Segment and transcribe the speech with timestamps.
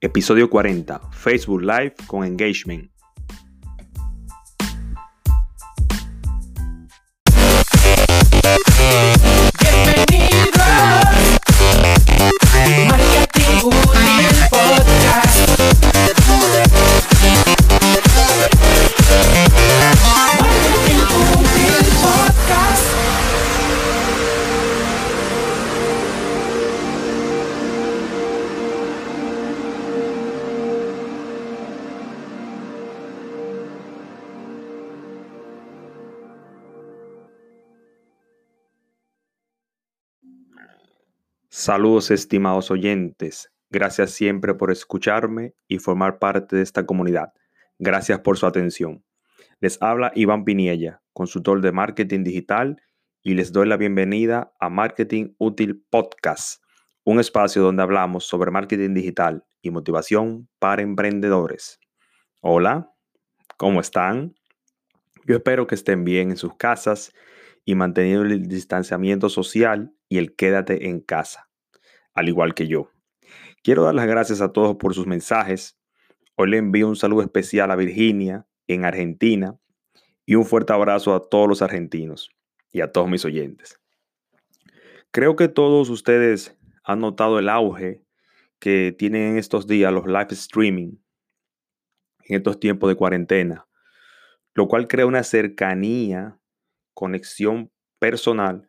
[0.00, 1.00] Episodio 40.
[1.10, 2.90] Facebook Live con Engagement.
[41.58, 43.50] Saludos estimados oyentes.
[43.70, 47.32] Gracias siempre por escucharme y formar parte de esta comunidad.
[47.78, 49.06] Gracias por su atención.
[49.60, 52.82] Les habla Iván Piniella, consultor de marketing digital,
[53.22, 56.62] y les doy la bienvenida a Marketing Útil Podcast,
[57.04, 61.80] un espacio donde hablamos sobre marketing digital y motivación para emprendedores.
[62.42, 62.92] Hola,
[63.56, 64.34] ¿cómo están?
[65.24, 67.14] Yo espero que estén bien en sus casas
[67.66, 71.50] y manteniendo el distanciamiento social y el quédate en casa,
[72.14, 72.90] al igual que yo.
[73.62, 75.78] Quiero dar las gracias a todos por sus mensajes.
[76.36, 79.58] Hoy le envío un saludo especial a Virginia, en Argentina,
[80.24, 82.30] y un fuerte abrazo a todos los argentinos
[82.72, 83.78] y a todos mis oyentes.
[85.10, 88.02] Creo que todos ustedes han notado el auge
[88.60, 90.96] que tienen en estos días los live streaming
[92.28, 93.66] en estos tiempos de cuarentena,
[94.54, 96.38] lo cual crea una cercanía,
[96.96, 98.68] conexión personal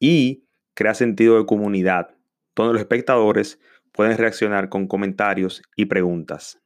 [0.00, 0.44] y
[0.74, 2.14] crea sentido de comunidad,
[2.54, 3.60] donde los espectadores
[3.92, 6.62] pueden reaccionar con comentarios y preguntas.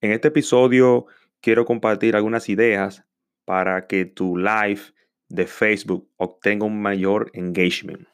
[0.00, 1.06] En este episodio
[1.40, 3.04] quiero compartir algunas ideas
[3.44, 4.80] para que tu live
[5.28, 8.08] de Facebook obtenga un mayor engagement.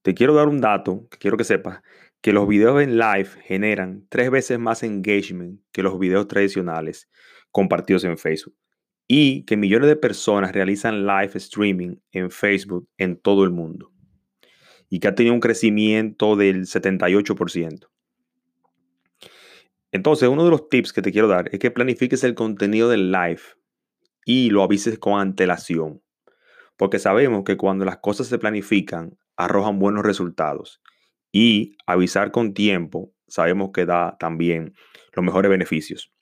[0.00, 1.82] Te quiero dar un dato que quiero que sepas,
[2.22, 7.10] que los videos en live generan tres veces más engagement que los videos tradicionales
[7.50, 8.56] compartidos en Facebook
[9.08, 13.92] y que millones de personas realizan live streaming en Facebook en todo el mundo
[14.88, 17.88] y que ha tenido un crecimiento del 78%.
[19.92, 23.10] Entonces, uno de los tips que te quiero dar es que planifiques el contenido del
[23.10, 23.40] live
[24.24, 26.02] y lo avises con antelación,
[26.76, 30.82] porque sabemos que cuando las cosas se planifican, arrojan buenos resultados
[31.32, 34.74] y avisar con tiempo, sabemos que da también
[35.14, 36.12] los mejores beneficios.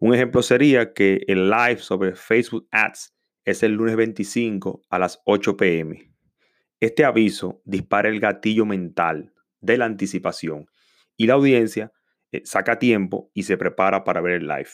[0.00, 5.20] Un ejemplo sería que el live sobre Facebook Ads es el lunes 25 a las
[5.24, 6.10] 8 pm.
[6.80, 10.66] Este aviso dispara el gatillo mental de la anticipación
[11.16, 11.92] y la audiencia
[12.32, 14.68] eh, saca tiempo y se prepara para ver el live.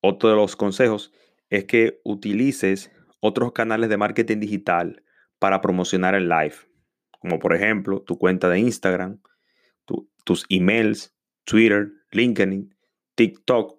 [0.00, 1.12] Otro de los consejos
[1.50, 5.04] es que utilices otros canales de marketing digital
[5.38, 6.54] para promocionar el live,
[7.20, 9.20] como por ejemplo tu cuenta de Instagram,
[10.24, 11.14] tus emails,
[11.44, 12.74] Twitter, LinkedIn
[13.20, 13.78] TikTok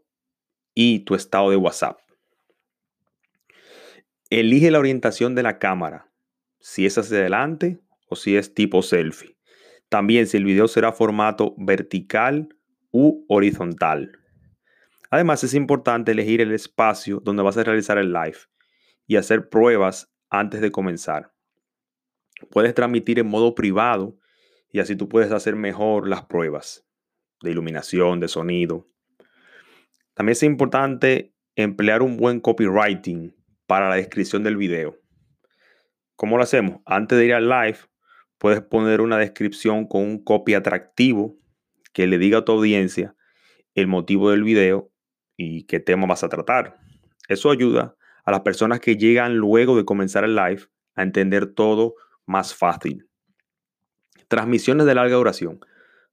[0.76, 2.00] y tu estado de WhatsApp.
[4.30, 6.14] Elige la orientación de la cámara,
[6.60, 9.36] si es hacia adelante o si es tipo selfie.
[9.90, 12.56] También si el video será formato vertical
[12.92, 14.12] u horizontal.
[15.10, 18.38] Además es importante elegir el espacio donde vas a realizar el live
[19.08, 21.34] y hacer pruebas antes de comenzar.
[22.52, 24.20] Puedes transmitir en modo privado
[24.72, 26.88] y así tú puedes hacer mejor las pruebas
[27.42, 28.92] de iluminación, de sonido.
[30.14, 33.34] También es importante emplear un buen copywriting
[33.66, 35.00] para la descripción del video.
[36.16, 36.82] ¿Cómo lo hacemos?
[36.86, 37.78] Antes de ir al live,
[38.38, 41.38] puedes poner una descripción con un copy atractivo
[41.94, 43.16] que le diga a tu audiencia
[43.74, 44.92] el motivo del video
[45.38, 46.78] y qué tema vas a tratar.
[47.30, 47.96] Eso ayuda
[48.26, 50.64] a las personas que llegan luego de comenzar el live
[50.96, 51.96] a entender todo
[52.26, 53.08] más fácil.
[54.28, 55.60] Transmisiones de larga duración.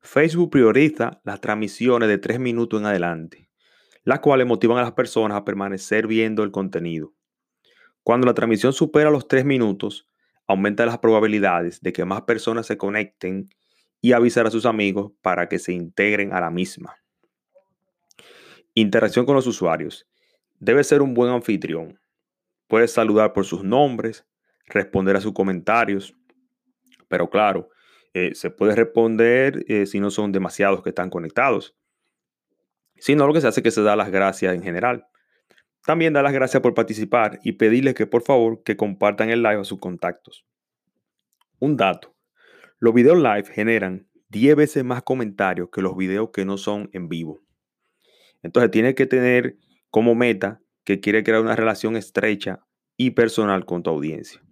[0.00, 3.47] Facebook prioriza las transmisiones de 3 minutos en adelante
[4.08, 7.12] las cuales motivan a las personas a permanecer viendo el contenido.
[8.02, 10.08] Cuando la transmisión supera los tres minutos,
[10.46, 13.50] aumenta las probabilidades de que más personas se conecten
[14.00, 16.96] y avisar a sus amigos para que se integren a la misma.
[18.72, 20.08] Interacción con los usuarios.
[20.58, 22.00] Debe ser un buen anfitrión.
[22.66, 24.24] Puedes saludar por sus nombres,
[24.64, 26.14] responder a sus comentarios,
[27.08, 27.68] pero claro,
[28.14, 31.74] eh, se puede responder eh, si no son demasiados que están conectados
[33.00, 35.06] sino lo que se hace que se da las gracias en general.
[35.84, 39.60] También da las gracias por participar y pedirles que por favor que compartan el live
[39.60, 40.44] a sus contactos.
[41.58, 42.14] Un dato.
[42.78, 47.08] Los videos live generan 10 veces más comentarios que los videos que no son en
[47.08, 47.40] vivo.
[48.42, 49.56] Entonces tiene que tener
[49.90, 52.60] como meta que quiere crear una relación estrecha
[52.96, 54.42] y personal con tu audiencia.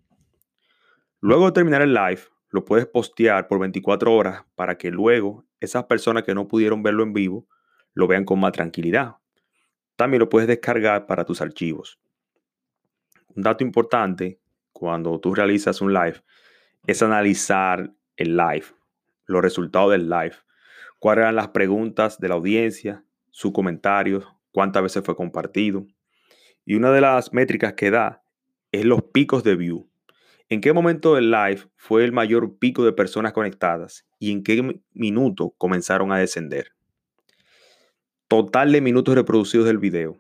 [1.21, 2.21] Luego de terminar el live,
[2.51, 7.03] lo puedes postear por 24 horas para que luego esas personas que no pudieron verlo
[7.03, 7.47] en vivo
[7.97, 9.17] lo vean con más tranquilidad.
[9.97, 11.99] También lo puedes descargar para tus archivos.
[13.35, 14.39] Un dato importante
[14.71, 16.23] cuando tú realizas un live
[16.87, 18.67] es analizar el live,
[19.25, 20.35] los resultados del live,
[20.99, 25.87] cuáles eran las preguntas de la audiencia, sus comentarios, cuántas veces fue compartido.
[26.67, 28.23] Y una de las métricas que da
[28.73, 29.89] es los picos de view.
[30.51, 34.83] ¿En qué momento del live fue el mayor pico de personas conectadas y en qué
[34.93, 36.76] minuto comenzaron a descender?
[38.29, 40.17] Total de minutos reproducidos del video.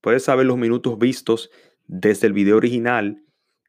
[0.00, 1.50] Puedes saber los minutos vistos
[1.86, 3.24] desde el video original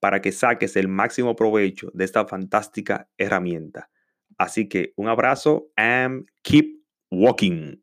[0.00, 3.90] para que saques el máximo provecho de esta fantástica herramienta.
[4.38, 7.82] Así que un abrazo and keep walking.